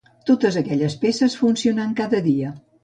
[0.29, 2.57] Totes aquelles peces funcionant cada dia.